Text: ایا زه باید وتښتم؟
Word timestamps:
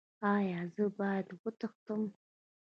ایا 0.35 0.61
زه 0.73 0.85
باید 0.97 1.27
وتښتم؟ 1.41 2.01